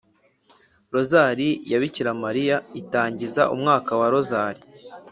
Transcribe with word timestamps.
rozali 0.93 1.49
ya 1.71 1.77
bikira 1.81 2.11
mariya”, 2.23 2.57
itangiza 2.81 3.41
umwaka 3.55 3.91
wa 3.99 4.07
rozali, 4.13 4.61